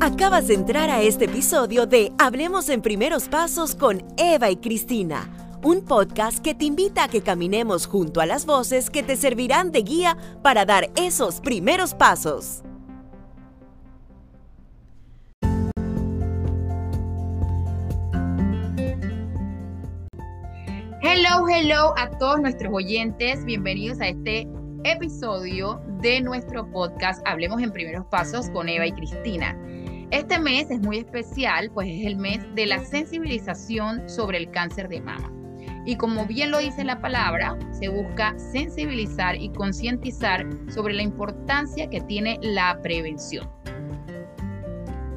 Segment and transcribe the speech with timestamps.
[0.00, 5.30] Acabas de entrar a este episodio de Hablemos en Primeros Pasos con Eva y Cristina,
[5.62, 9.72] un podcast que te invita a que caminemos junto a las voces que te servirán
[9.72, 12.62] de guía para dar esos primeros pasos.
[21.02, 23.44] Hello, hello a todos nuestros oyentes.
[23.44, 24.46] Bienvenidos a este
[24.84, 29.56] episodio de nuestro podcast Hablemos en Primeros Pasos con Eva y Cristina.
[30.10, 34.88] Este mes es muy especial, pues es el mes de la sensibilización sobre el cáncer
[34.88, 35.30] de mama.
[35.84, 41.90] Y como bien lo dice la palabra, se busca sensibilizar y concientizar sobre la importancia
[41.90, 43.48] que tiene la prevención.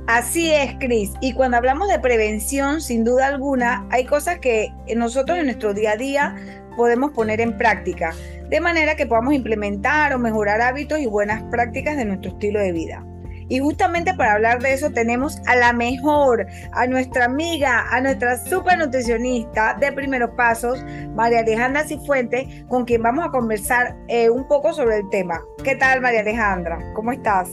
[0.07, 1.13] Así es, Cris.
[1.21, 5.91] Y cuando hablamos de prevención, sin duda alguna, hay cosas que nosotros en nuestro día
[5.91, 6.35] a día
[6.75, 8.13] podemos poner en práctica,
[8.53, 12.71] de manera que podamos implementar o mejorar hábitos y buenas prácticas de nuestro estilo de
[12.71, 13.03] vida.
[13.49, 18.37] Y justamente para hablar de eso tenemos a la mejor, a nuestra amiga, a nuestra
[18.37, 24.47] super nutricionista de primeros pasos, María Alejandra Cifuentes, con quien vamos a conversar eh, un
[24.47, 25.41] poco sobre el tema.
[25.63, 26.77] ¿Qué tal, María Alejandra?
[26.93, 27.49] ¿Cómo estás?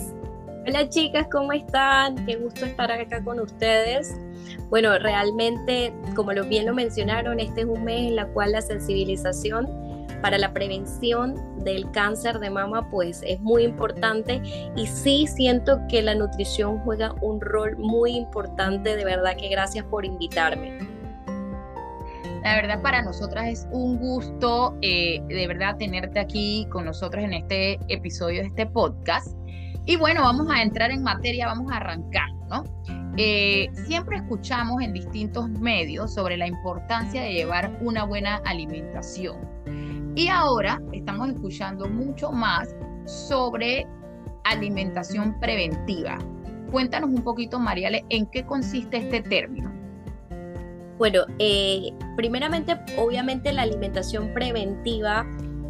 [0.66, 2.26] Hola chicas, ¿cómo están?
[2.26, 4.14] Qué gusto estar acá con ustedes.
[4.68, 9.89] Bueno, realmente, como bien lo mencionaron, este es un mes en la cual la sensibilización
[10.20, 14.40] para la prevención del cáncer de mama pues es muy importante
[14.76, 19.84] y sí siento que la nutrición juega un rol muy importante, de verdad que gracias
[19.86, 20.78] por invitarme.
[22.42, 27.34] La verdad para nosotras es un gusto eh, de verdad tenerte aquí con nosotros en
[27.34, 29.36] este episodio de este podcast.
[29.84, 32.64] Y bueno, vamos a entrar en materia, vamos a arrancar, ¿no?
[33.16, 39.49] Eh, siempre escuchamos en distintos medios sobre la importancia de llevar una buena alimentación.
[40.20, 42.76] Y ahora estamos escuchando mucho más
[43.06, 43.86] sobre
[44.44, 46.18] alimentación preventiva.
[46.70, 49.72] Cuéntanos un poquito, Mariale, en qué consiste este término.
[50.98, 55.24] Bueno, eh, primeramente, obviamente la alimentación preventiva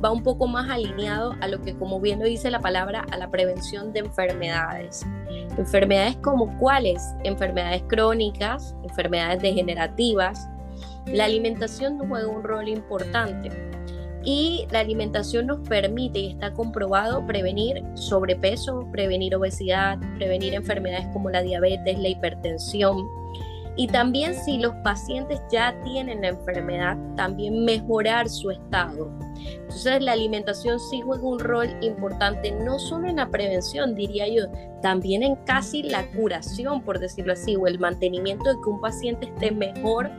[0.05, 3.19] va un poco más alineado a lo que, como bien lo dice la palabra, a
[3.19, 5.07] la prevención de enfermedades.
[5.59, 7.01] Enfermedades como cuáles?
[7.23, 10.49] Enfermedades crónicas, enfermedades degenerativas.
[11.07, 13.70] La alimentación juega un rol importante
[14.25, 21.31] y la alimentación nos permite y está comprobado prevenir sobrepeso, prevenir obesidad, prevenir enfermedades como
[21.31, 23.07] la diabetes, la hipertensión.
[23.77, 29.11] Y también si los pacientes ya tienen la enfermedad, también mejorar su estado.
[29.37, 34.49] Entonces la alimentación sí juega un rol importante, no solo en la prevención, diría yo,
[34.83, 39.27] también en casi la curación, por decirlo así, o el mantenimiento de que un paciente
[39.27, 40.11] esté mejor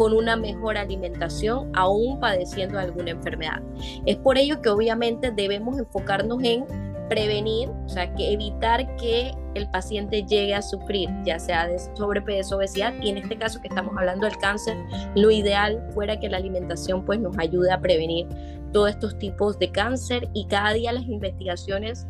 [0.00, 3.60] con una mejor alimentación, aún padeciendo alguna enfermedad.
[4.06, 6.64] Es por ello que obviamente debemos enfocarnos en
[7.10, 12.56] prevenir, o sea, que evitar que el paciente llegue a sufrir, ya sea de sobrepeso,
[12.56, 14.78] obesidad, y en este caso que estamos hablando del cáncer,
[15.16, 18.26] lo ideal fuera que la alimentación pues nos ayude a prevenir
[18.72, 22.06] todos estos tipos de cáncer y cada día las investigaciones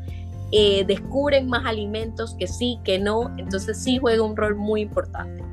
[0.52, 5.49] eh, descubren más alimentos que sí, que no, entonces sí juega un rol muy importante.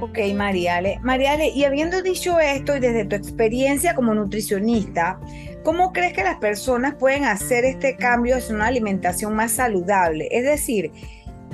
[0.00, 0.98] Ok, Mariale.
[1.02, 5.18] Mariale, y habiendo dicho esto y desde tu experiencia como nutricionista,
[5.62, 10.28] ¿cómo crees que las personas pueden hacer este cambio hacia una alimentación más saludable?
[10.30, 10.92] Es decir,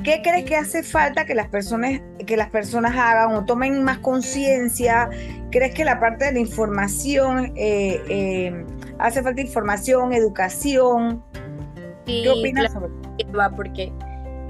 [0.03, 3.99] ¿qué crees que hace falta que las personas, que las personas hagan o tomen más
[3.99, 5.09] conciencia?
[5.53, 8.65] ¿Crees que la parte de la información, eh, eh,
[8.99, 11.23] hace falta información, educación?
[12.07, 12.89] ¿Qué opinas sobre
[13.19, 13.55] eso?
[13.55, 13.93] Porque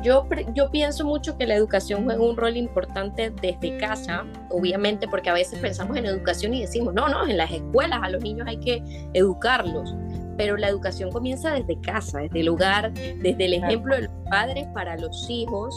[0.03, 0.27] yo,
[0.71, 5.59] pienso mucho que la educación juega un rol importante desde casa, obviamente, porque a veces
[5.59, 8.83] pensamos en educación y decimos, no, no, en las escuelas a los niños hay que
[9.15, 9.95] educarlos,
[10.37, 14.67] pero la educación comienza desde casa, desde el hogar, desde el ejemplo de los padres
[14.75, 15.75] para los hijos.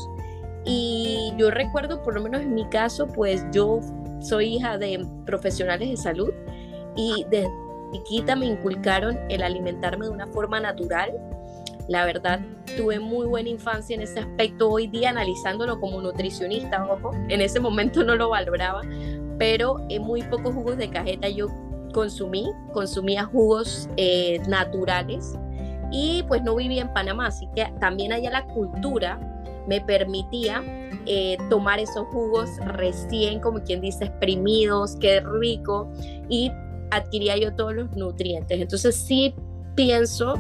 [0.65, 3.79] Y yo recuerdo, por lo menos en mi caso, pues yo
[4.19, 6.31] soy hija de profesionales de salud
[6.95, 7.51] y desde
[7.91, 11.13] chiquita me inculcaron el alimentarme de una forma natural,
[11.88, 12.40] la verdad,
[12.78, 14.70] tuve muy buena infancia en ese aspecto.
[14.70, 18.82] Hoy día, analizándolo como nutricionista, ojo, en ese momento no lo valoraba,
[19.37, 21.47] pero en muy pocos jugos de cajeta yo
[21.93, 25.35] consumí, consumía jugos eh, naturales
[25.91, 29.20] y pues no vivía en Panamá, así que también allá la cultura
[29.67, 30.64] me permitía
[31.05, 35.90] eh, tomar esos jugos recién, como quien dice, exprimidos, qué rico,
[36.29, 36.52] y
[36.91, 38.59] adquiría yo todos los nutrientes.
[38.59, 39.34] Entonces sí
[39.76, 40.35] pienso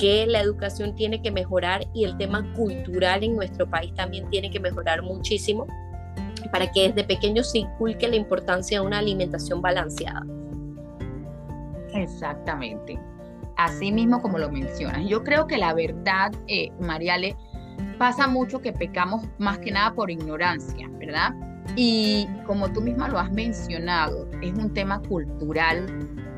[0.00, 4.50] que la educación tiene que mejorar y el tema cultural en nuestro país también tiene
[4.50, 5.66] que mejorar muchísimo
[6.50, 10.24] para que desde pequeño se inculque la importancia de una alimentación balanceada.
[11.92, 12.98] Exactamente.
[13.56, 15.06] Así mismo como lo mencionas.
[15.06, 17.36] Yo creo que la verdad, eh, Mariale,
[17.98, 21.34] pasa mucho que pecamos más que nada por ignorancia, ¿verdad?
[21.76, 25.86] Y como tú misma lo has mencionado, es un tema cultural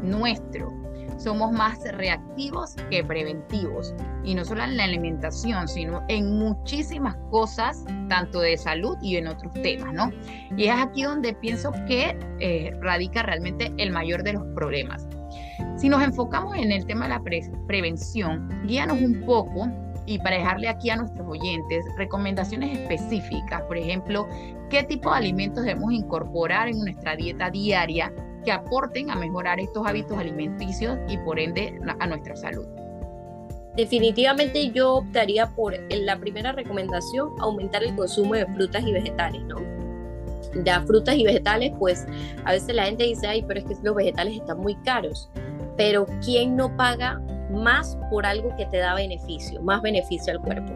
[0.02, 0.81] nuestro.
[1.18, 3.94] Somos más reactivos que preventivos.
[4.24, 9.28] Y no solo en la alimentación, sino en muchísimas cosas, tanto de salud y en
[9.28, 10.10] otros temas, ¿no?
[10.56, 15.08] Y es aquí donde pienso que eh, radica realmente el mayor de los problemas.
[15.76, 17.22] Si nos enfocamos en el tema de la
[17.66, 19.68] prevención, guíanos un poco
[20.06, 24.28] y para dejarle aquí a nuestros oyentes recomendaciones específicas, por ejemplo,
[24.68, 28.12] qué tipo de alimentos debemos incorporar en nuestra dieta diaria
[28.44, 32.66] que aporten a mejorar estos hábitos alimenticios y por ende a nuestra salud.
[33.76, 39.56] Definitivamente yo optaría por la primera recomendación, aumentar el consumo de frutas y vegetales, ¿no?
[40.64, 42.06] Ya frutas y vegetales, pues
[42.44, 45.30] a veces la gente dice, ay, pero es que los vegetales están muy caros,
[45.78, 47.22] pero ¿quién no paga
[47.52, 50.72] más por algo que te da beneficio, más beneficio al cuerpo.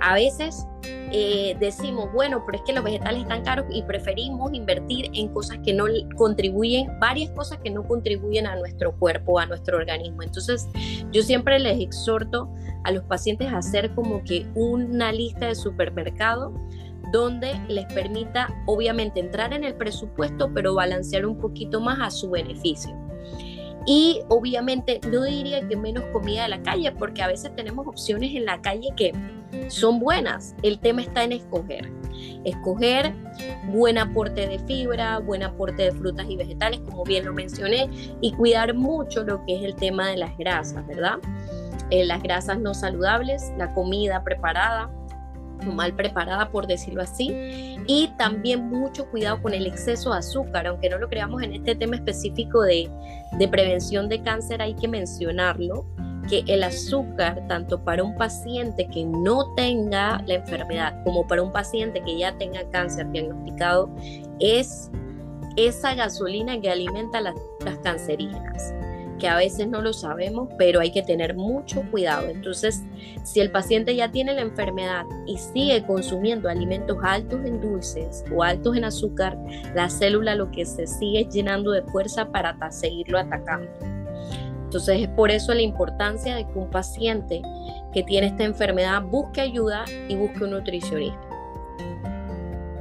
[0.00, 0.66] A veces
[1.14, 5.58] eh, decimos, bueno, pero es que los vegetales están caros y preferimos invertir en cosas
[5.64, 5.84] que no
[6.16, 10.22] contribuyen, varias cosas que no contribuyen a nuestro cuerpo, a nuestro organismo.
[10.22, 10.68] Entonces,
[11.10, 12.50] yo siempre les exhorto
[12.84, 16.52] a los pacientes a hacer como que una lista de supermercado
[17.12, 22.30] donde les permita obviamente entrar en el presupuesto, pero balancear un poquito más a su
[22.30, 22.90] beneficio.
[23.86, 28.34] Y obviamente no diría que menos comida de la calle, porque a veces tenemos opciones
[28.34, 29.12] en la calle que
[29.68, 30.54] son buenas.
[30.62, 31.90] El tema está en escoger.
[32.44, 33.12] Escoger
[33.68, 37.88] buen aporte de fibra, buen aporte de frutas y vegetales, como bien lo mencioné,
[38.20, 41.18] y cuidar mucho lo que es el tema de las grasas, ¿verdad?
[41.90, 44.90] Eh, las grasas no saludables, la comida preparada,
[45.64, 50.88] mal preparada, por decirlo así, y también mucho cuidado con el exceso de azúcar, aunque
[50.88, 52.90] no lo creamos en este tema específico de,
[53.50, 55.86] prevención de cáncer, hay que mencionarlo,
[56.28, 61.50] que el azúcar, tanto para un paciente que no tenga la enfermedad como para un
[61.50, 63.90] paciente que ya tenga cáncer diagnosticado,
[64.38, 64.90] es
[65.56, 67.34] esa gasolina que alimenta las,
[67.64, 68.72] las cancerígenas
[69.22, 72.28] que a veces no lo sabemos, pero hay que tener mucho cuidado.
[72.28, 72.82] Entonces,
[73.22, 78.42] si el paciente ya tiene la enfermedad y sigue consumiendo alimentos altos en dulces o
[78.42, 79.38] altos en azúcar,
[79.76, 83.70] la célula lo que se sigue llenando de fuerza para seguirlo atacando.
[84.64, 87.42] Entonces, es por eso la importancia de que un paciente
[87.94, 91.20] que tiene esta enfermedad busque ayuda y busque un nutricionista.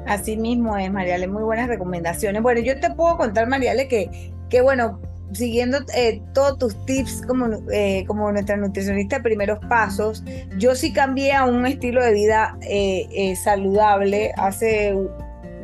[0.07, 2.41] Así mismo es, Mariale, muy buenas recomendaciones.
[2.41, 4.99] Bueno, yo te puedo contar, Mariale, que, que bueno,
[5.33, 10.23] siguiendo eh, todos tus tips como, eh, como nuestra nutricionista de primeros pasos,
[10.57, 14.95] yo sí cambié a un estilo de vida eh, saludable hace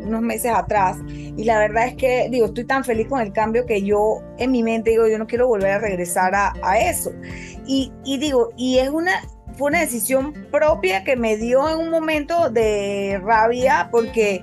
[0.04, 3.66] unos meses atrás y la verdad es que digo, estoy tan feliz con el cambio
[3.66, 7.12] que yo en mi mente digo, yo no quiero volver a regresar a, a eso.
[7.66, 9.12] Y, y digo, y es una,
[9.58, 14.42] fue una decisión propia que me dio en un momento de rabia porque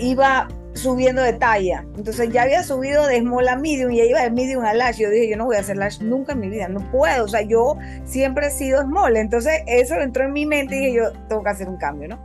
[0.00, 1.84] iba subiendo de talla.
[1.96, 5.02] Entonces ya había subido de small a medium y ya iba de medium a large.
[5.02, 7.24] Yo dije, yo no voy a hacer large nunca en mi vida, no puedo.
[7.24, 9.16] O sea, yo siempre he sido small.
[9.16, 12.18] Entonces eso entró en mi mente y dije, yo tengo que hacer un cambio, ¿no?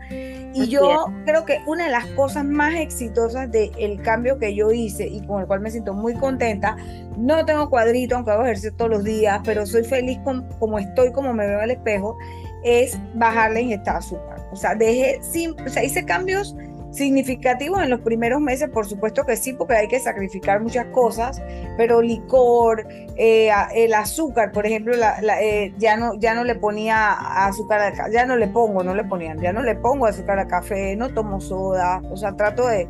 [0.54, 5.08] Y yo creo que una de las cosas más exitosas del cambio que yo hice
[5.08, 6.76] y con el cual me siento muy contenta,
[7.18, 11.14] no tengo cuadrito, aunque hago ejercicio todos los días, pero soy feliz con, como estoy,
[11.14, 12.18] como me veo al espejo,
[12.64, 14.42] es bajar la ingesta de azúcar.
[14.52, 15.20] O sea, dejé,
[15.66, 16.56] o sea, hice cambios
[16.92, 21.42] significativos en los primeros meses, por supuesto que sí, porque hay que sacrificar muchas cosas,
[21.78, 24.94] pero licor, eh, el azúcar, por ejemplo,
[25.42, 27.14] eh, ya, no, ya no le ponía
[27.46, 30.96] azúcar, ya no le pongo, no le ponían, ya no le pongo azúcar a café,
[30.98, 32.88] no tomo soda, o sea, trato de...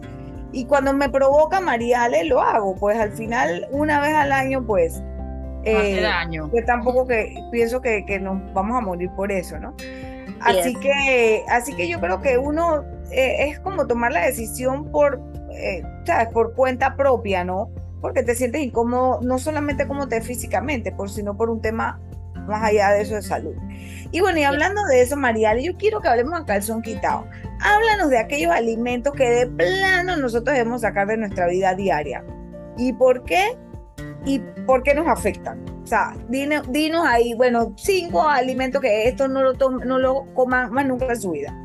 [0.54, 5.02] Y cuando me provoca Mariale, lo hago, pues al final, una vez al año, pues...
[5.64, 6.50] Eh, daño.
[6.54, 9.76] Yo tampoco que pienso que, que nos vamos a morir por eso, ¿no?
[10.42, 15.22] Así que, así que yo creo que uno eh, es como tomar la decisión por,
[15.54, 15.84] eh,
[16.34, 17.70] por cuenta propia, ¿no?
[18.02, 22.00] Porque te sientes incómodo, no solamente como te físicamente, por, sino por un tema
[22.48, 23.54] más allá de eso de salud.
[24.12, 27.26] Y bueno, y hablando de eso, Mariale, yo quiero que hablemos a calzón quitado.
[27.62, 32.24] Háblanos de aquellos alimentos que de plano nosotros debemos sacar de nuestra vida diaria.
[32.78, 33.58] ¿Y por qué?
[34.26, 35.64] ¿Y por qué nos afectan?
[35.84, 40.72] O sea, dinos, dinos ahí, bueno, cinco alimentos que esto no lo, no lo coman
[40.72, 41.56] más nunca en su vida.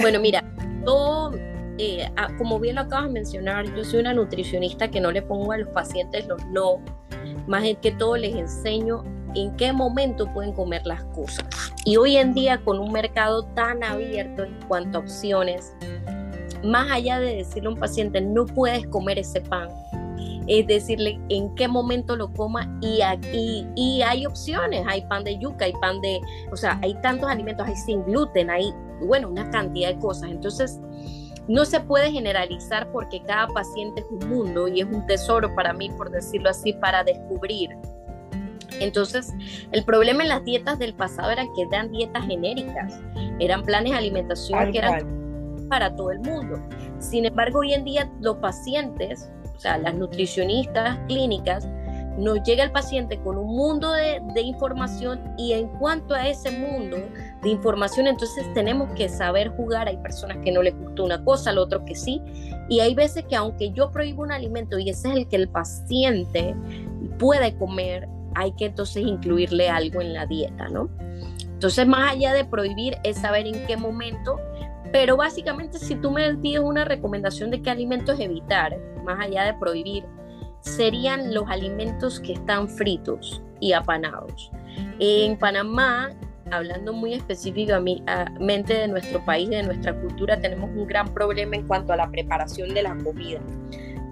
[0.00, 0.44] Bueno, mira,
[0.86, 1.32] todo,
[1.76, 5.52] eh, como bien lo acabas de mencionar, yo soy una nutricionista que no le pongo
[5.52, 6.78] a los pacientes los no,
[7.46, 11.46] más que todo les enseño en qué momento pueden comer las cosas.
[11.84, 15.74] Y hoy en día con un mercado tan abierto en cuanto a opciones,
[16.64, 19.68] más allá de decirle a un paciente no puedes comer ese pan,
[20.46, 25.38] es decirle en qué momento lo coma y, aquí y hay opciones, hay pan de
[25.38, 26.20] yuca, hay pan de,
[26.52, 28.72] o sea, hay tantos alimentos, hay sin gluten, hay,
[29.02, 30.30] bueno, una cantidad de cosas.
[30.30, 30.80] Entonces,
[31.48, 35.72] no se puede generalizar porque cada paciente es un mundo y es un tesoro para
[35.72, 37.70] mí, por decirlo así, para descubrir.
[38.80, 39.32] Entonces,
[39.72, 43.00] el problema en las dietas del pasado era que eran dietas genéricas,
[43.38, 46.60] eran planes de alimentación que eran para todo el mundo.
[46.98, 51.66] Sin embargo, hoy en día los pacientes, o sea, las nutricionistas clínicas,
[52.18, 56.96] nos llega el paciente con un mundo de, información y en cuanto a ese mundo
[57.42, 59.88] de información, entonces tenemos que saber jugar.
[59.88, 62.22] Hay personas que no les gusta una cosa, al otro que sí.
[62.68, 65.48] Y hay veces que aunque yo prohíbo un alimento y ese es el que el
[65.48, 66.54] paciente
[67.18, 70.88] puede comer, hay que entonces incluirle algo en la dieta, ¿no?
[71.42, 74.38] Entonces, más allá de prohibir, es saber en qué momento,
[74.96, 78.74] pero básicamente si tú me pides una recomendación de qué alimentos evitar,
[79.04, 80.06] más allá de prohibir,
[80.60, 84.50] serían los alimentos que están fritos y apanados.
[84.98, 86.12] En Panamá,
[86.50, 91.92] hablando muy específicamente de nuestro país, de nuestra cultura, tenemos un gran problema en cuanto
[91.92, 93.40] a la preparación de la comida.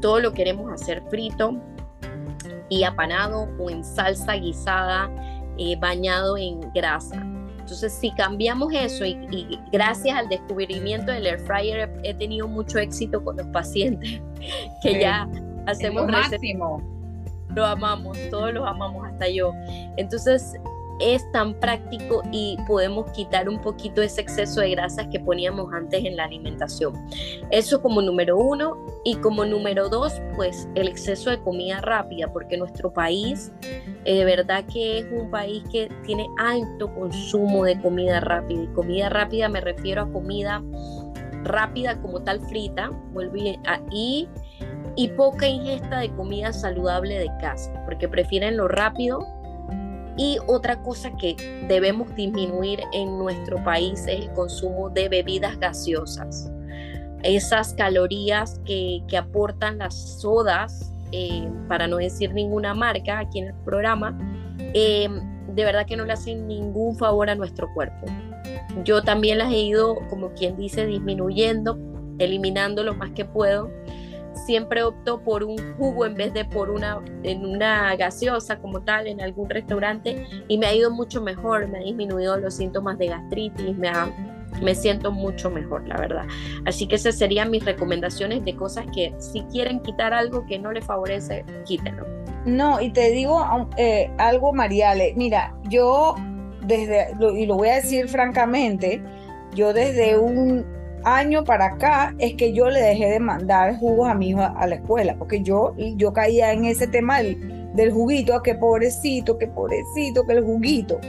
[0.03, 1.59] Todo lo queremos hacer frito,
[2.69, 5.11] y apanado o en salsa guisada,
[5.57, 7.34] eh, bañado en grasa.
[7.64, 13.25] Entonces, si cambiamos eso y, gracias al descubrimiento del air fryer he, tenido mucho éxito
[13.25, 14.21] con los pacientes
[14.83, 15.26] que ya
[15.64, 16.83] hacemos lo máximo.
[17.54, 19.54] Lo amamos, todos los amamos, hasta yo.
[19.97, 20.56] Entonces,
[21.01, 26.05] es tan práctico y podemos quitar un poquito ese exceso de grasas que poníamos antes
[26.05, 26.95] en la alimentación.
[27.51, 28.77] Eso como número uno.
[29.07, 33.53] Y como número dos, pues el exceso de comida rápida, porque nuestro país
[34.05, 38.63] eh, de verdad que es un país que tiene alto consumo de comida rápida.
[38.63, 40.63] Y comida rápida me refiero a comida
[41.43, 42.91] rápida como tal frita,
[43.91, 44.29] y,
[44.97, 49.27] y poca ingesta de comida saludable de casa, porque prefieren lo rápido
[50.16, 51.37] y otra cosa que
[51.68, 56.50] debemos disminuir en nuestro país es el consumo de bebidas gaseosas.
[57.23, 63.54] Esas calorías que, aportan las sodas, eh, para no decir ninguna marca aquí en el
[63.64, 64.18] programa,
[64.59, 65.09] eh,
[65.54, 68.06] de verdad que no le hacen ningún favor a nuestro cuerpo.
[68.85, 71.78] Yo también las he ido, como quien dice, disminuyendo,
[72.18, 73.71] eliminando lo más que puedo
[74.35, 79.07] siempre opto por un jugo en vez de por una, en una gaseosa como tal
[79.07, 83.09] en algún restaurante y me ha ido mucho mejor, me ha disminuido los síntomas de
[83.09, 83.91] gastritis, me,
[84.62, 86.26] me siento mucho mejor, la verdad.
[86.67, 90.73] Así que esas serían mis recomendaciones de cosas que si quieren quitar algo que no
[90.73, 92.07] les favorece, quítenlo.
[92.45, 93.43] No, y te digo
[93.76, 96.14] eh, algo, Mariale, mira, yo
[96.62, 99.03] desde, y lo voy a decir francamente,
[99.55, 100.67] yo desde un
[101.05, 104.67] año para acá es que yo le dejé de mandar jugos a mi hijo a
[104.67, 110.25] la escuela, porque yo, yo caía en ese tema del, juguito, que pobrecito, que pobrecito,
[110.27, 111.01] que el juguito.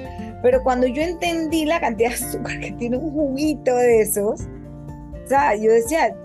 [0.41, 5.27] Pero cuando yo entendí la cantidad de azúcar que tiene un juguito de esos, o
[5.27, 6.15] sea, yo decía,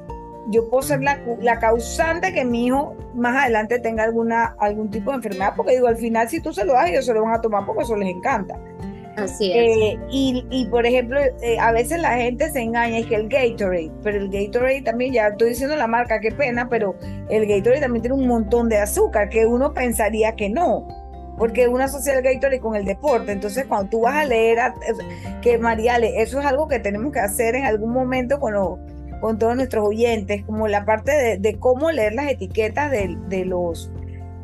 [0.51, 5.11] yo puedo ser la, la causante que mi hijo más adelante tenga alguna, algún tipo
[5.11, 7.35] de enfermedad, porque digo, al final si tú se lo das, ellos se lo van
[7.35, 8.59] a tomar porque eso les encanta.
[9.21, 9.77] Así es.
[9.77, 13.91] Eh, y, por ejemplo, eh, a veces la gente se engaña, es que el Gatorade,
[14.03, 16.95] pero el Gatorade también, ya estoy diciendo la marca, qué pena, pero
[17.29, 20.87] el Gatorade también tiene un montón de azúcar que uno pensaría que no,
[21.39, 23.33] porque uno asocia el Gatorade con el deporte.
[23.33, 24.59] Entonces, cuando tú vas a leer,
[25.43, 28.55] que Mariale, eso es algo que tenemos que hacer en algún momento con,
[29.39, 33.91] todos nuestros oyentes, como la parte de, cómo leer las etiquetas de, de, los,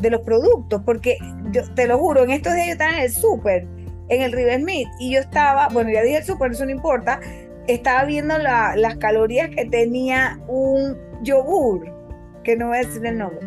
[0.01, 1.17] de los productos, porque
[1.51, 3.76] yo te lo juro, en estos días yo estaba en el súper
[4.09, 7.21] en el River Smith y yo estaba, bueno, ya dije el super, eso no importa,
[7.67, 11.93] estaba viendo las calorías que tenía un yogur,
[12.45, 13.41] que no voy a decir el nombre.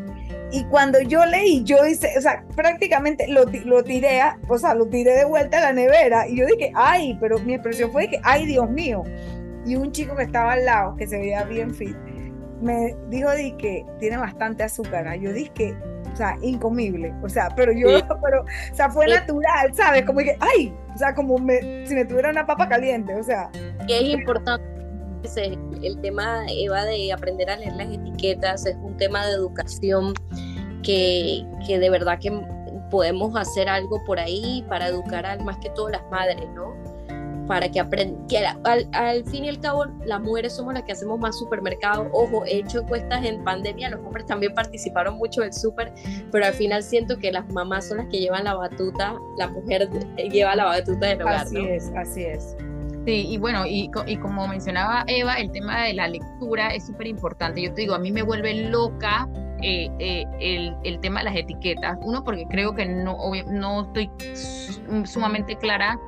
[0.52, 4.88] Y cuando yo leí, yo hice, o sea, prácticamente lo, lo tiré, o sea, lo
[4.88, 8.20] tiré de vuelta a la nevera y yo dije, ay, pero mi expresión fue que,
[8.24, 9.04] ay, Dios mío.
[9.66, 11.96] Y un chico que estaba al lado, que se veía bien fit,
[12.62, 15.20] me dijo di que tiene bastante azúcar.
[15.20, 15.76] Yo dije
[16.12, 17.88] o sea, incomible, o sea, pero yo,
[18.24, 20.06] pero, o sea, fue natural, ¿sabes?
[20.06, 23.50] Como que, ay, o sea, como me, si me tuviera una papa caliente, o sea.
[23.88, 24.80] Que es importante
[25.84, 30.14] el tema, Eva, de aprender a leer las etiquetas, es un tema de educación
[30.84, 32.32] que, que de verdad que
[32.90, 36.74] podemos hacer algo por ahí para educar al más que todo las madres, ¿no?
[37.50, 41.20] Para que aprendan, que al, fin y al cabo las mujeres somos las que hacemos
[41.20, 42.08] más supermercados.
[42.14, 45.92] Ojo, he hecho encuestas en pandemia, los hombres también participaron mucho del súper,
[46.32, 49.90] pero al final siento que las mamás son las que llevan la batuta, la mujer
[50.32, 51.48] lleva la batuta del hogar.
[51.48, 52.56] Así es, así es.
[53.08, 57.08] Sí, y bueno, y, y, como mencionaba Eva, el tema de la lectura es súper
[57.08, 57.64] importante.
[57.64, 59.28] Yo te digo, a mí me vuelve loca
[59.64, 61.98] eh, eh, el, el, tema de las etiquetas.
[62.02, 64.12] Uno, porque creo que no, no estoy
[65.06, 66.00] sumamente clara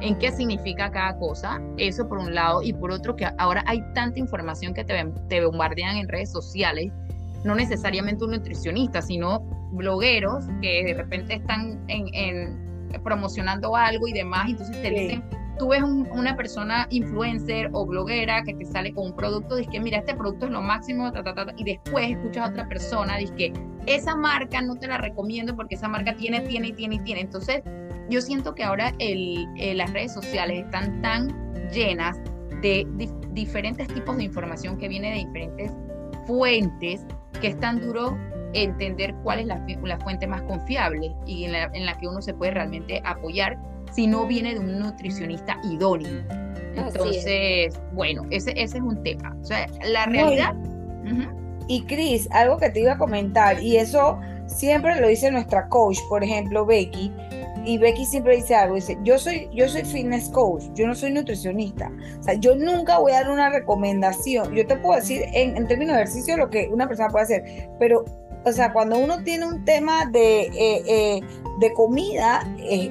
[0.00, 1.60] en qué significa cada cosa.
[1.78, 2.62] Eso por un lado.
[2.62, 4.94] Y por otro, que ahora hay tanta información que te,
[5.28, 6.92] te bombardean en redes sociales.
[7.44, 9.40] No necesariamente un nutricionista, sino
[9.72, 14.48] blogueros que de repente están en, en promocionando algo y demás.
[14.50, 15.22] Entonces te dicen
[15.58, 19.80] tú ves una persona influencer o bloguera que te sale con un producto, dices que
[19.80, 21.10] mira, este producto es lo máximo,
[21.56, 23.52] y después escuchas a otra persona, dices que
[23.86, 27.20] esa marca no te la recomiendo porque esa marca tiene, tiene y tiene y tiene.
[27.22, 27.62] Entonces,
[28.08, 32.18] yo siento que ahora el, eh, las redes sociales están tan llenas
[32.62, 32.86] de
[33.32, 35.72] diferentes tipos de información que viene de diferentes
[36.26, 37.04] fuentes
[37.40, 38.16] que es tan duro
[38.54, 42.22] entender cuál es la, la fuente más confiable y en la, en la que uno
[42.22, 43.58] se puede realmente apoyar
[43.92, 46.24] si no viene de un nutricionista idóneo.
[46.74, 49.36] Entonces, bueno, ese, ese es un tema.
[49.40, 50.54] O sea, la realidad...
[51.68, 55.98] Y Cris, algo que te iba a comentar, y eso siempre lo dice nuestra coach,
[56.08, 57.12] por ejemplo, Becky,
[57.66, 61.12] y Becky siempre dice algo, dice, yo soy, yo soy fitness coach, yo no soy
[61.12, 61.90] nutricionista.
[62.20, 64.54] O sea, yo nunca voy a dar una recomendación.
[64.54, 67.68] Yo te puedo decir en, en términos de ejercicio lo que una persona puede hacer,
[67.80, 68.04] pero,
[68.44, 71.20] o sea, cuando uno tiene un tema de, eh, eh,
[71.58, 72.90] de comida, eh,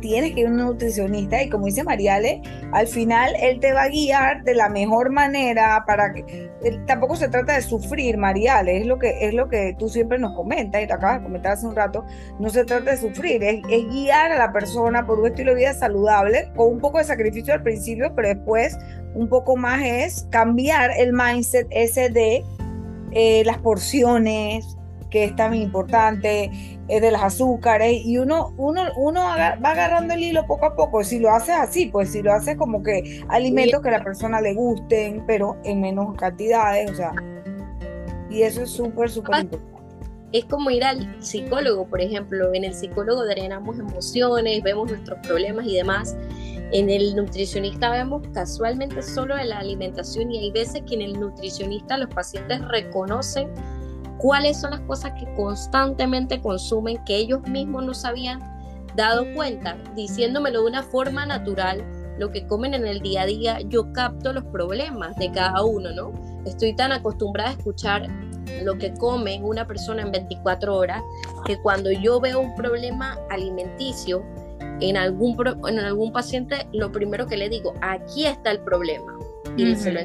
[0.00, 2.42] tienes que ir a un nutricionista y como dice Mariale,
[2.72, 6.50] al final él te va a guiar de la mejor manera para que
[6.86, 10.34] tampoco se trata de sufrir, Mariale, es lo que es lo que tú siempre nos
[10.34, 12.04] comentas y te acabas de comentar hace un rato,
[12.38, 15.74] no se trata de sufrir, es, guiar a la persona por un estilo de vida
[15.74, 18.78] saludable con un poco de sacrificio al principio, pero después
[19.14, 22.44] un poco más es cambiar el mindset ese de
[23.12, 24.76] eh, las porciones,
[25.10, 26.50] que es tan importante,
[26.88, 31.02] es de las azúcares, y uno, uno, uno va agarrando el hilo poco a poco.
[31.04, 34.40] Si lo haces así, pues si lo haces como que alimentos que a la persona
[34.40, 37.12] le gusten, pero en menos cantidades, o sea,
[38.30, 39.74] y eso es súper, súper importante.
[40.32, 42.52] Es como ir al psicólogo, por ejemplo.
[42.54, 46.16] En el psicólogo drenamos emociones, vemos nuestros problemas y demás.
[46.72, 51.20] En el nutricionista vemos casualmente solo de la alimentación y hay veces que en el
[51.20, 53.48] nutricionista los pacientes reconocen
[54.24, 58.40] cuáles son las cosas que constantemente consumen que ellos mismos no se habían
[58.96, 61.84] dado cuenta, diciéndomelo de una forma natural,
[62.18, 65.90] lo que comen en el día a día, yo capto los problemas de cada uno,
[65.92, 66.12] ¿no?
[66.46, 68.08] Estoy tan acostumbrada a escuchar
[68.62, 71.02] lo que come una persona en 24 horas
[71.44, 74.24] que cuando yo veo un problema alimenticio
[74.80, 75.36] en algún,
[75.68, 79.18] en algún paciente, lo primero que le digo, aquí está el problema.
[79.58, 80.00] Y se lo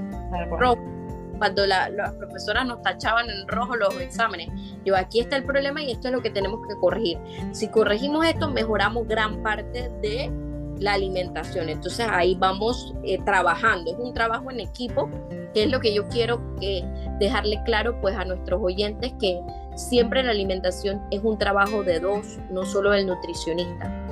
[1.40, 4.50] cuando las profesoras nos tachaban en rojo los exámenes.
[4.86, 7.18] Yo, aquí está el problema y esto es lo que tenemos que corregir.
[7.52, 10.32] Si corregimos esto, mejoramos gran parte de
[10.80, 11.70] la alimentación.
[11.70, 13.92] Entonces ahí vamos eh, trabajando.
[13.92, 15.10] Es un trabajo en equipo,
[15.54, 16.84] que es lo que yo quiero que
[17.20, 19.40] dejarle claro pues a nuestros oyentes que
[19.76, 24.08] siempre la alimentación es un trabajo de dos, no solo del nutricionista.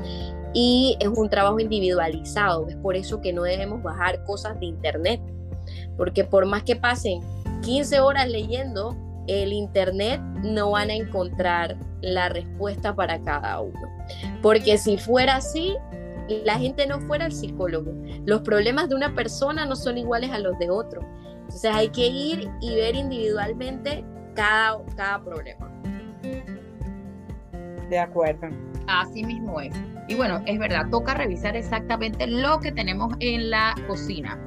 [0.54, 5.22] Y es un trabajo individualizado, es por eso que no debemos bajar cosas de internet
[5.97, 7.21] porque por más que pasen
[7.62, 8.95] 15 horas leyendo
[9.27, 13.79] el Internet, no van a encontrar la respuesta para cada uno.
[14.41, 15.75] Porque si fuera así,
[16.45, 17.91] la gente no fuera el psicólogo.
[18.25, 21.01] Los problemas de una persona no son iguales a los de otro.
[21.41, 25.71] Entonces hay que ir y ver individualmente cada, cada problema.
[27.89, 28.47] De acuerdo.
[28.88, 29.73] Así mismo es.
[30.08, 34.39] Y bueno, es verdad, toca revisar exactamente lo que tenemos en la cocina.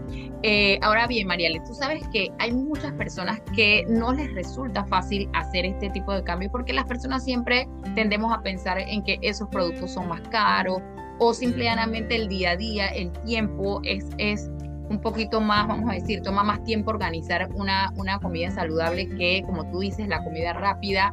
[0.43, 5.29] Eh, ahora bien, Mariale, tú sabes que hay muchas personas que no les resulta fácil
[5.35, 9.49] hacer este tipo de cambios porque las personas siempre tendemos a pensar en que esos
[9.49, 10.81] productos son más caros
[11.19, 14.51] o simplemente el día a día, el tiempo es, es
[14.89, 19.43] un poquito más, vamos a decir, toma más tiempo organizar una, una comida saludable que,
[19.45, 21.13] como tú dices, la comida rápida.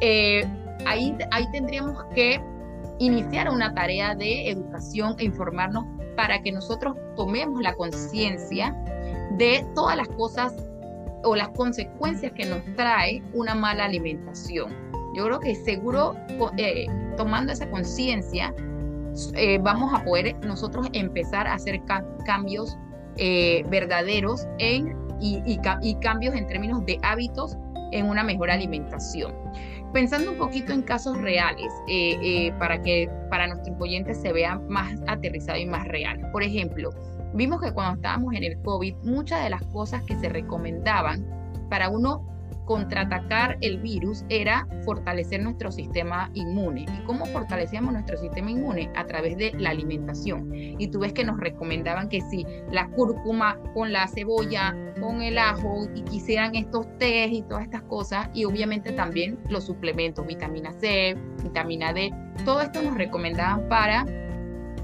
[0.00, 0.44] Eh,
[0.86, 2.40] ahí, ahí tendríamos que
[2.98, 5.84] iniciar una tarea de educación e informarnos
[6.16, 8.76] para que nosotros tomemos la conciencia
[9.36, 10.54] de todas las cosas
[11.24, 14.72] o las consecuencias que nos trae una mala alimentación.
[15.14, 16.14] Yo creo que seguro
[16.56, 18.54] eh, tomando esa conciencia
[19.34, 21.80] eh, vamos a poder nosotros empezar a hacer
[22.24, 22.76] cambios
[23.16, 25.42] eh, verdaderos en, y,
[25.82, 27.56] y cambios en términos de hábitos
[27.92, 29.34] en una mejor alimentación.
[29.92, 34.58] Pensando un poquito en casos reales, eh, eh, para que para nuestros oyentes se vea
[34.68, 36.20] más aterrizado y más real.
[36.30, 36.90] Por ejemplo,
[37.34, 41.26] vimos que cuando estábamos en el COVID, muchas de las cosas que se recomendaban
[41.70, 42.26] para uno
[42.68, 46.82] contraatacar el virus era fortalecer nuestro sistema inmune.
[46.82, 48.90] ¿Y cómo fortalecíamos nuestro sistema inmune?
[48.94, 50.52] A través de la alimentación.
[50.54, 55.38] Y tú ves que nos recomendaban que si la cúrcuma con la cebolla, con el
[55.38, 60.70] ajo, y quisieran estos tés y todas estas cosas, y obviamente también los suplementos, vitamina
[60.72, 62.12] C, vitamina D,
[62.44, 64.04] todo esto nos recomendaban para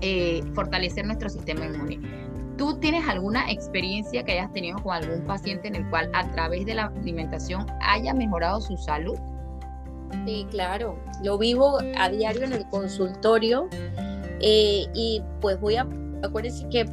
[0.01, 2.23] eh, fortalecer nuestro sistema inmune.
[2.57, 6.64] ¿Tú tienes alguna experiencia que hayas tenido con algún paciente en el cual a través
[6.67, 9.19] de la alimentación haya mejorado su salud?
[10.25, 10.97] Sí, claro.
[11.23, 13.69] Lo vivo a diario en el consultorio
[14.40, 15.87] eh, y pues voy a,
[16.23, 16.85] acuérdense que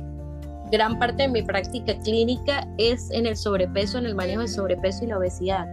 [0.71, 5.03] gran parte de mi práctica clínica es en el sobrepeso, en el manejo del sobrepeso
[5.03, 5.67] y la obesidad.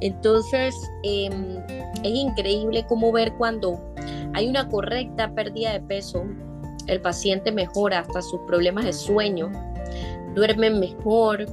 [0.00, 1.56] Entonces, em,
[2.02, 3.80] es increíble cómo ver cuando
[4.34, 6.24] hay una correcta pérdida de peso,
[6.86, 9.50] el paciente mejora hasta sus problemas de sueño,
[10.34, 11.46] duerme mejor,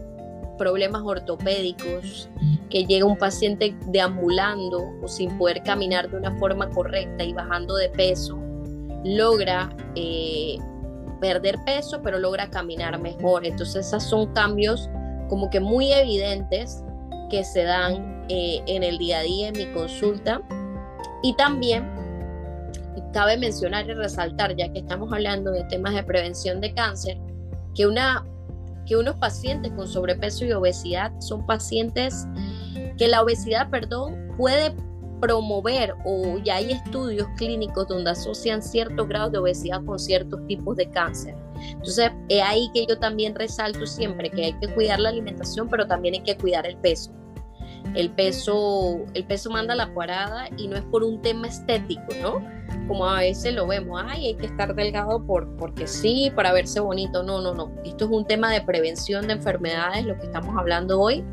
[0.57, 2.29] problemas ortopédicos,
[2.69, 7.75] que llega un paciente deambulando o sin poder caminar de una forma correcta y bajando
[7.75, 8.37] de peso,
[9.03, 10.57] logra eh,
[11.19, 13.45] perder peso, pero logra caminar mejor.
[13.45, 14.89] Entonces, esos son cambios
[15.29, 16.83] como que muy evidentes
[17.29, 20.41] que se dan eh, en el día a día en mi consulta.
[21.23, 21.89] Y también
[23.13, 27.17] cabe mencionar y resaltar, ya que estamos hablando de temas de prevención de cáncer,
[27.75, 28.25] que, una,
[28.85, 32.27] que unos pacientes con sobrepeso y obesidad son pacientes
[32.97, 34.73] que la obesidad, perdón, puede
[35.21, 40.75] promover o ya hay estudios clínicos donde asocian ciertos grados de obesidad con ciertos tipos
[40.75, 41.35] de cáncer.
[41.61, 45.85] Entonces, es ahí que yo también resalto siempre que hay que cuidar la alimentación, pero
[45.85, 47.11] también hay que cuidar el peso.
[47.93, 52.60] El peso, el peso manda la parada y no es por un tema estético, ¿no?
[52.87, 56.79] Como a veces lo vemos, ay, hay que estar delgado por, porque sí, para verse
[56.79, 57.23] bonito.
[57.23, 57.71] No, no, no.
[57.85, 61.23] Esto es un tema de prevención de enfermedades, lo que estamos hablando hoy.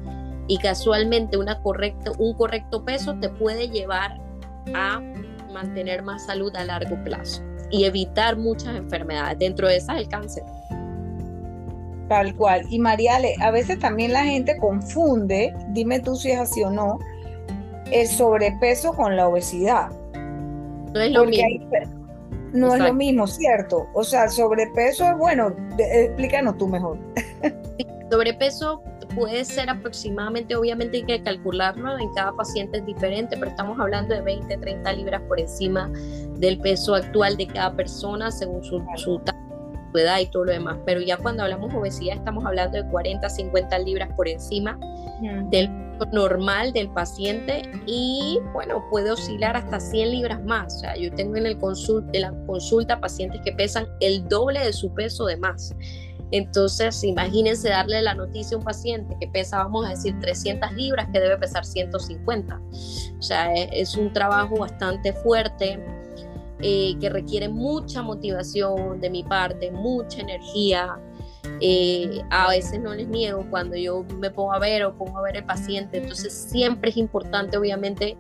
[0.47, 4.19] Y casualmente una correcto, un correcto peso te puede llevar
[4.75, 5.01] a
[5.53, 9.39] mantener más salud a largo plazo y evitar muchas enfermedades.
[9.39, 10.45] Dentro de esas, el cáncer.
[12.09, 12.63] Tal cual.
[12.71, 16.99] Y Mariale, a veces también la gente confunde, dime tú si es así o no,
[17.93, 19.91] el sobrepeso con la obesidad.
[20.93, 21.69] No es lo mismo.
[22.53, 23.87] no es lo mismo, ¿cierto?
[23.95, 25.55] O sea, sobrepeso es bueno.
[25.79, 26.99] explícanos tú mejor.
[28.11, 28.83] sobrepeso
[29.15, 34.15] puede ser aproximadamente, obviamente hay que calcularlo, en cada paciente es diferente, pero estamos hablando
[34.15, 35.91] de 20, 30 libras por encima
[36.37, 39.21] del peso actual de cada persona según su, su
[39.95, 40.79] edad y todo lo demás.
[40.85, 44.79] Pero ya cuando hablamos de obesidad estamos hablando de 40, 50 libras por encima
[45.51, 50.77] del normal del paciente y bueno, puede oscilar hasta 100 libras más.
[50.77, 54.61] O sea, yo tengo en, el consulta, en la consulta pacientes que pesan el doble
[54.61, 55.75] de su peso de más.
[56.31, 61.09] Entonces, imagínense darle la noticia a un paciente que pesa, vamos a decir, 300 libras,
[61.11, 62.61] que debe pesar 150.
[63.19, 65.83] O sea, es, es un trabajo bastante fuerte,
[66.61, 70.99] eh, que requiere mucha motivación de mi parte, mucha energía.
[71.61, 75.23] Eh, a veces no les niego cuando yo me pongo a ver o pongo a
[75.23, 78.17] ver el paciente, entonces siempre es importante obviamente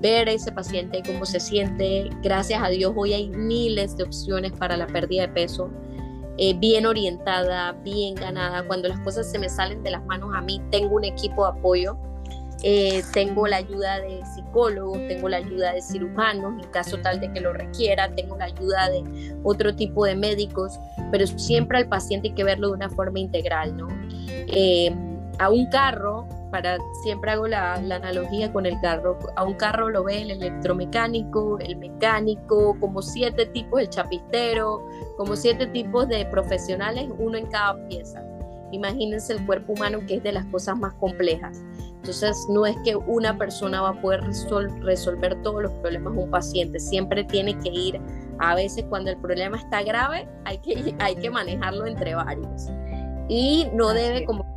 [0.00, 2.10] ver a ese paciente cómo se siente.
[2.22, 5.70] Gracias a Dios hoy hay miles de opciones para la pérdida de peso.
[6.38, 8.66] Eh, bien orientada, bien ganada.
[8.66, 11.58] Cuando las cosas se me salen de las manos a mí, tengo un equipo de
[11.58, 11.96] apoyo
[12.64, 17.32] eh, tengo la ayuda de psicólogos, tengo la ayuda de cirujanos en caso tal de
[17.32, 20.78] que lo requiera, tengo la ayuda de otro tipo de médicos,
[21.12, 23.86] pero siempre al paciente hay que verlo de una forma integral, ¿no?
[24.26, 24.92] Eh,
[25.38, 30.04] a un carro, para siempre hago la, analogía con el carro, a un carro lo
[30.04, 37.08] ve el electromecánico, el mecánico, como siete tipos, el chapistero, como siete tipos de profesionales,
[37.18, 38.22] uno en cada pieza.
[38.70, 41.62] Imagínense el cuerpo humano que es de las cosas más complejas.
[41.96, 44.22] Entonces, no es que una persona va a poder
[44.80, 48.00] resolver todos los problemas de un paciente, siempre tiene que ir,
[48.42, 52.68] a veces cuando el problema está grave, hay que, hay que manejarlo entre varios.
[53.28, 54.50] Y no debe como...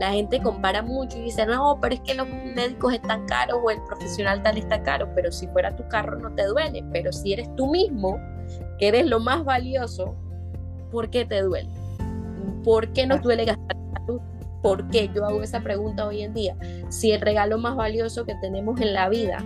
[0.00, 3.70] La gente compara mucho y dice, no, pero es que los médicos están caros o
[3.70, 7.32] el profesional tal está caro, pero si fuera tu carro no te duele, pero si
[7.32, 8.16] eres tú mismo,
[8.78, 10.14] que eres lo más valioso,
[10.92, 11.70] ¿por qué te duele?
[12.62, 13.76] ¿Por qué nos duele gastar
[14.62, 16.56] ¿Por qué yo hago esa pregunta hoy en día?
[16.88, 19.38] Si el regalo más valioso que tenemos en la vida,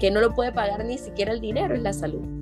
[0.00, 2.35] que no lo puede pagar ni siquiera el dinero, es la salud.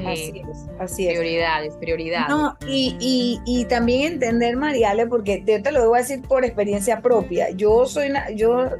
[0.00, 1.18] Así es, así es.
[1.18, 2.28] Prioridades, prioridades.
[2.28, 7.50] No, y, y, también entender, Mariale, porque yo te lo a decir por experiencia propia.
[7.50, 8.70] Yo soy una, yo,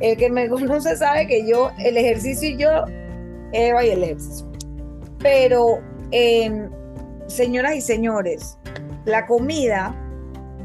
[0.00, 2.84] el que me conoce sabe que yo, el ejercicio y yo,
[3.52, 4.50] Eva y el ejercicio.
[5.20, 5.80] Pero,
[6.10, 6.70] em,
[7.26, 8.58] señoras y señores,
[9.04, 9.94] la comida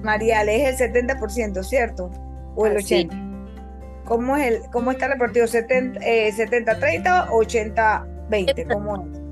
[0.04, 2.12] Mariale, es el 70%, ¿cierto?
[2.56, 3.24] ¿O el 80%?
[4.06, 5.46] ¿Cómo, es el, cómo está repartido?
[5.46, 8.74] ¿70-30 eh, o 80-20?
[8.74, 9.23] ¿Cómo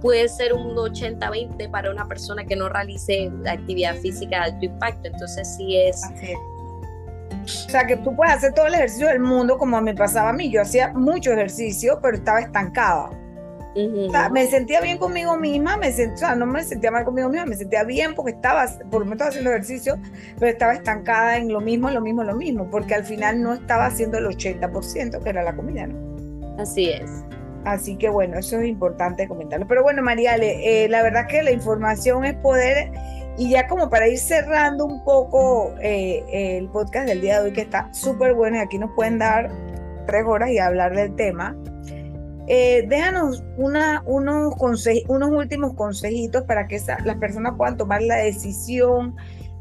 [0.00, 4.64] Puede ser un 80-20 para una persona que no realice la actividad física de alto
[4.66, 5.08] impacto.
[5.08, 6.02] Entonces, sí es.
[7.44, 10.32] O sea, que tú puedes hacer todo el ejercicio del mundo como me pasaba a
[10.32, 10.50] mí.
[10.50, 13.10] Yo hacía mucho ejercicio, pero estaba estancada
[14.30, 17.56] me sentía bien conmigo misma, me o sea, no me sentía mal conmigo misma, me
[17.56, 19.98] sentía bien porque estaba, por lo menos estaba haciendo ejercicio,
[20.38, 23.86] pero estaba estancada en lo mismo, lo mismo, lo mismo, porque al final no estaba
[23.86, 26.56] haciendo el 80% que era la comida, ¿no?
[26.58, 27.10] Así es.
[27.64, 29.66] Así que bueno, eso es importante comentarlo.
[29.66, 32.92] Pero bueno, Mariale, eh, la verdad que la información es poder.
[33.36, 37.52] Y ya como para ir cerrando un poco eh, el podcast del día de hoy,
[37.52, 39.50] que está súper bueno y aquí nos pueden dar
[40.06, 41.56] tres horas y hablar del tema.
[42.46, 44.54] Eh, déjanos una, unos,
[45.08, 49.16] unos últimos consejitos para que las personas puedan tomar la decisión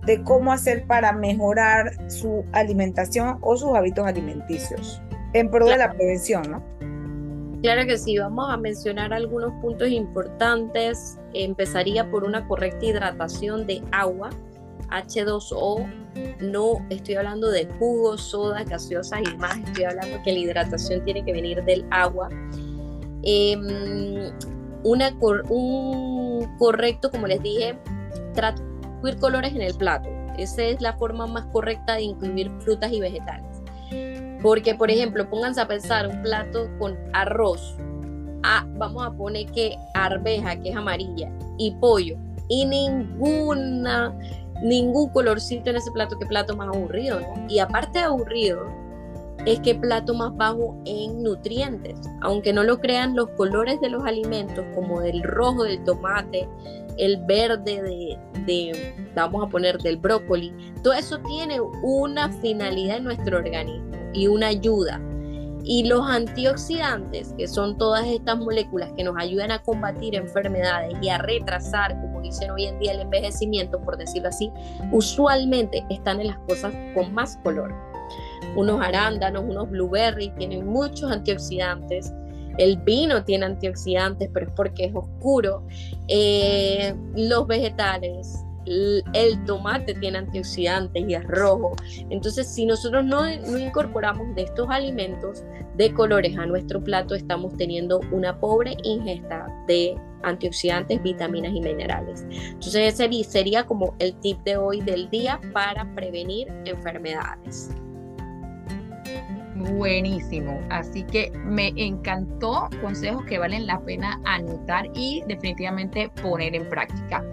[0.05, 5.01] de cómo hacer para mejorar su alimentación o sus hábitos alimenticios
[5.33, 6.63] en pro de la prevención, ¿no?
[7.63, 11.17] Claro que sí, vamos a mencionar algunos puntos importantes.
[11.33, 14.31] Empezaría por una correcta hidratación de agua,
[14.89, 15.89] H2O.
[16.41, 21.23] No estoy hablando de jugos, sodas, gaseosas y más, estoy hablando que la hidratación tiene
[21.23, 22.27] que venir del agua.
[23.23, 24.33] Em,
[24.83, 25.15] una
[25.49, 27.79] un correcto, como les dije,
[28.35, 30.09] incluir colores en el plato.
[30.37, 33.53] Esa es la forma más correcta de incluir frutas y vegetales.
[34.43, 37.77] Porque, por ejemplo, pónganse a pensar un plato con arroz.
[38.43, 42.17] Ah, vamos a poner que arveja, que es amarilla, y pollo.
[42.49, 44.13] Y ninguna,
[44.61, 47.45] ningún colorcito en ese plato, que plato más aburrido, ¿no?
[47.47, 48.67] Y aparte de aburrido,
[49.45, 51.97] es que plato más bajo en nutrientes.
[52.21, 56.49] Aunque no lo crean, los colores de los alimentos, como del rojo del tomate,
[56.97, 60.53] el verde de, de, vamos a poner, del brócoli,
[60.83, 65.01] todo eso tiene una finalidad en nuestro organismo y una ayuda.
[65.65, 71.07] Y los antioxidantes, que son todas estas moléculas que nos ayudan a combatir enfermedades y
[71.07, 74.51] a retrasar, como dicen hoy en día, el envejecimiento, por decirlo así,
[74.91, 77.73] usualmente están en las cosas con más color
[78.55, 82.13] unos arándanos, unos blueberries, tienen muchos antioxidantes.
[82.57, 85.65] El vino tiene antioxidantes, pero es porque es oscuro.
[86.07, 91.75] Eh, los vegetales, el tomate tiene antioxidantes y es rojo.
[92.09, 95.43] Entonces, si nosotros no, no, incorporamos de estos alimentos
[95.75, 102.25] de colores a nuestro plato, estamos teniendo una pobre ingesta de antioxidantes, vitaminas y minerales.
[102.29, 107.69] Entonces, ese sería como el tip de hoy del día para prevenir enfermedades.
[109.55, 110.59] Buenísimo.
[110.69, 117.23] Así que me encantó consejos que valen la pena anotar y definitivamente poner en práctica.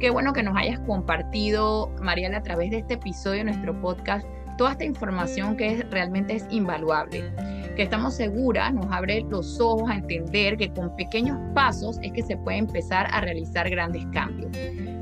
[0.00, 4.26] Qué bueno que nos hayas compartido, Mariela, a través de este episodio de nuestro podcast
[4.58, 7.32] toda esta información que realmente es invaluable,
[7.76, 12.22] que estamos seguras nos abre los ojos a entender que con pequeños pasos es que
[12.22, 14.50] se puede empezar a realizar grandes cambios.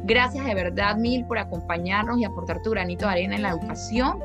[0.04, 4.20] Gracias de verdad mil por acompañarnos y aportar tu granito de arena en la educación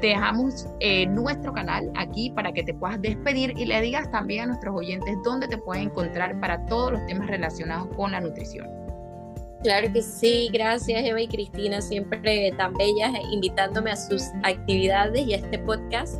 [0.00, 4.44] te dejamos eh, nuestro canal aquí para que te puedas despedir y le digas también
[4.44, 8.66] a nuestros oyentes dónde te pueden encontrar para todos los temas relacionados con la nutrición.
[9.62, 15.34] Claro que sí, gracias Eva y Cristina, siempre tan bellas, invitándome a sus actividades y
[15.34, 16.16] a este podcast.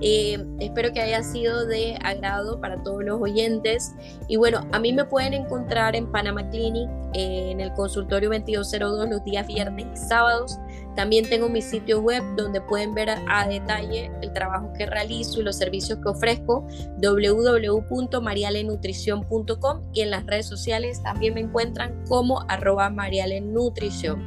[0.00, 3.94] Eh, espero que haya sido de agrado para todos los oyentes.
[4.28, 9.08] Y bueno, a mí me pueden encontrar en Panama Clinic, eh, en el consultorio 2202
[9.08, 10.58] los días viernes y sábados.
[10.96, 15.44] También tengo mi sitio web donde pueden ver a, detalle el trabajo que realizo y
[15.44, 16.64] los servicios que ofrezco,
[17.02, 24.24] www.marialenutrición.com y en las redes sociales también me encuentran como arroba marialenutrición.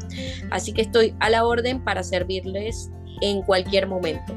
[0.51, 4.35] Así que estoy a la orden para servirles en cualquier momento.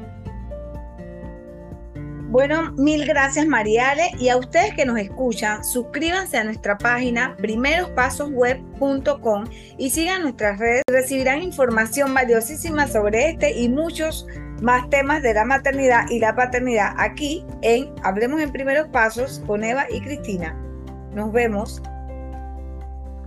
[2.31, 9.43] Bueno, mil gracias Mariale y a ustedes que nos escuchan, suscríbanse a nuestra página primerospasosweb.com
[9.77, 10.83] y sigan nuestras redes.
[10.87, 14.25] Recibirán información valiosísima sobre este y muchos
[14.61, 19.65] más temas de la maternidad y la paternidad aquí en Hablemos en Primeros Pasos con
[19.65, 20.57] Eva y Cristina.
[21.13, 21.81] Nos vemos.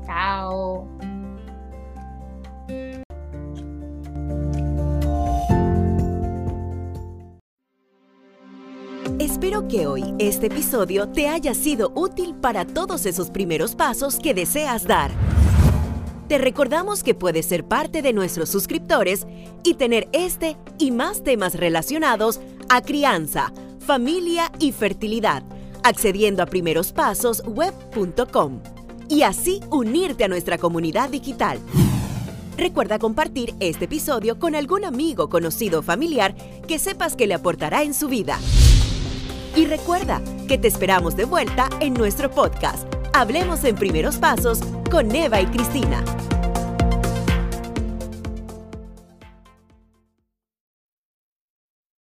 [0.06, 0.88] Chao.
[9.44, 14.32] Espero que hoy este episodio te haya sido útil para todos esos primeros pasos que
[14.32, 15.10] deseas dar.
[16.28, 19.26] Te recordamos que puedes ser parte de nuestros suscriptores
[19.62, 25.42] y tener este y más temas relacionados a crianza, familia y fertilidad,
[25.82, 28.60] accediendo a primerospasosweb.com
[29.10, 31.60] y así unirte a nuestra comunidad digital.
[32.56, 36.34] Recuerda compartir este episodio con algún amigo, conocido o familiar
[36.66, 38.38] que sepas que le aportará en su vida.
[39.56, 42.92] Y recuerda que te esperamos de vuelta en nuestro podcast.
[43.12, 46.02] Hablemos en primeros pasos con Eva y Cristina.